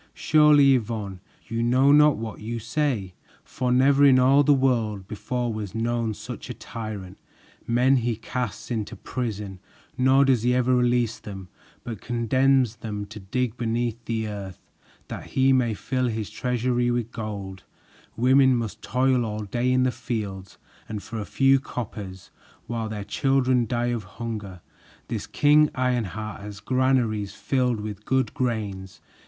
[0.15, 3.13] "Surely, Yvonne, you know not what you say,
[3.43, 7.19] for never in all the world before was known such a tyrant!
[7.67, 9.59] Men he casts into prison,
[9.99, 11.49] nor does he ever release them,
[11.83, 14.57] but condemns them to dig beneath the earth
[15.07, 17.61] that he may fill his treasury with gold;
[18.17, 20.57] women must toil all day in the fields
[20.89, 22.31] and for a few coppers;
[22.65, 24.61] while their children die of hunger,
[25.09, 28.99] this King Ironheart has granaries filled full of good grains.